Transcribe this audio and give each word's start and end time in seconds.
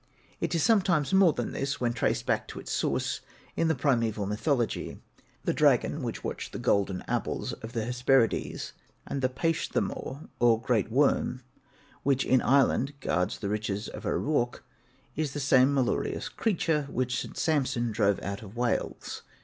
It 0.39 0.55
is 0.55 0.63
something 0.63 1.05
more 1.15 1.31
than 1.33 1.51
this, 1.51 1.79
when 1.79 1.93
traced 1.93 2.25
back 2.25 2.47
to 2.47 2.59
its 2.59 2.71
source 2.71 3.21
in 3.55 3.67
the 3.67 3.75
primeval 3.75 4.25
mythology; 4.25 4.99
the 5.43 5.53
dragon 5.53 6.01
which 6.01 6.23
watched 6.23 6.53
the 6.53 6.57
golden 6.57 7.03
apples 7.07 7.53
of 7.53 7.75
Hesperides, 7.75 8.73
and 9.05 9.21
the 9.21 9.29
Payshtha 9.29 9.79
more, 9.79 10.21
or 10.39 10.59
great 10.59 10.91
worm, 10.91 11.43
which 12.01 12.25
in 12.25 12.41
Ireland 12.41 12.99
guards 12.99 13.37
the 13.37 13.49
riches 13.49 13.87
of 13.89 14.07
O'Rourke, 14.07 14.65
is 15.15 15.33
the 15.33 15.39
same 15.39 15.71
malarious 15.71 16.29
creature 16.29 16.87
which 16.89 17.21
St. 17.21 17.37
Samson 17.37 17.91
drove 17.91 18.19
out 18.23 18.41
of 18.41 18.55
Wales. 18.57 19.21